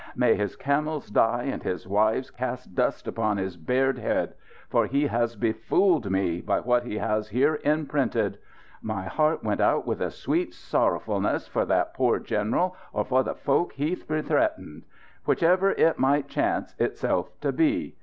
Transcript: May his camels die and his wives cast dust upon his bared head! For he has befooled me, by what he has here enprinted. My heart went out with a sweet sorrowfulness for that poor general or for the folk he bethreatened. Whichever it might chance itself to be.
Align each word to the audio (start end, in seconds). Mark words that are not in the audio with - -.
May 0.15 0.33
his 0.33 0.55
camels 0.55 1.11
die 1.11 1.43
and 1.43 1.61
his 1.61 1.87
wives 1.87 2.31
cast 2.31 2.73
dust 2.73 3.07
upon 3.07 3.37
his 3.37 3.55
bared 3.55 3.99
head! 3.99 4.33
For 4.67 4.87
he 4.87 5.05
has 5.05 5.35
befooled 5.35 6.09
me, 6.09 6.41
by 6.41 6.59
what 6.61 6.85
he 6.85 6.97
has 6.97 7.29
here 7.29 7.59
enprinted. 7.63 8.39
My 8.81 9.03
heart 9.03 9.43
went 9.43 9.61
out 9.61 9.85
with 9.85 10.01
a 10.01 10.09
sweet 10.09 10.55
sorrowfulness 10.55 11.47
for 11.47 11.65
that 11.65 11.93
poor 11.93 12.17
general 12.17 12.75
or 12.93 13.05
for 13.05 13.21
the 13.21 13.35
folk 13.35 13.73
he 13.73 13.95
bethreatened. 13.95 14.85
Whichever 15.25 15.69
it 15.73 15.99
might 15.99 16.27
chance 16.27 16.73
itself 16.79 17.39
to 17.41 17.51
be. 17.51 17.95